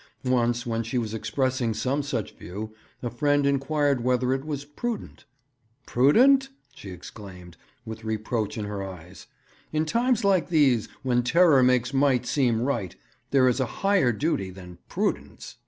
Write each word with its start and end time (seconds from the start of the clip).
Once, 0.25 0.65
when 0.65 0.81
she 0.81 0.97
was 0.97 1.13
expressing 1.13 1.75
some 1.75 2.01
such 2.01 2.33
view, 2.35 2.73
a 3.03 3.09
friend 3.11 3.45
inquired 3.45 4.03
whether 4.03 4.33
it 4.33 4.43
was 4.43 4.65
prudent. 4.65 5.25
'Prudent?' 5.85 6.49
she 6.73 6.89
exclaimed, 6.89 7.55
with 7.85 8.03
reproach 8.03 8.57
in 8.57 8.65
her 8.65 8.81
eyes. 8.83 9.27
'In 9.71 9.85
times 9.85 10.23
like 10.23 10.49
these, 10.49 10.89
when 11.03 11.21
terror 11.21 11.61
makes 11.61 11.93
might 11.93 12.25
seem 12.25 12.63
right, 12.63 12.95
there 13.29 13.47
is 13.47 13.59
a 13.59 13.67
higher 13.85 14.11
duty 14.11 14.49
than 14.49 14.79
prudence.' 14.89 15.57